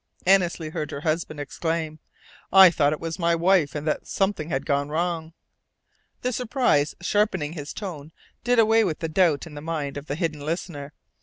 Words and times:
Annesley 0.25 0.69
heard 0.69 0.89
her 0.89 1.01
husband 1.01 1.39
exclaim. 1.39 1.99
"I 2.51 2.71
thought 2.71 2.91
it 2.91 2.99
was 2.99 3.19
my 3.19 3.35
wife, 3.35 3.75
and 3.75 3.85
that 3.85 4.07
something 4.07 4.49
had 4.49 4.65
gone 4.65 4.89
wrong." 4.89 5.33
The 6.23 6.33
surprise 6.33 6.95
sharpening 7.03 7.53
his 7.53 7.71
tone 7.71 8.11
did 8.43 8.57
away 8.57 8.83
with 8.83 8.97
the 8.97 9.07
doubt 9.09 9.45
in 9.45 9.53
the 9.53 9.61
mind 9.61 9.97
of 9.97 10.07
the 10.07 10.15
hidden 10.15 10.39
listener. 10.43 10.93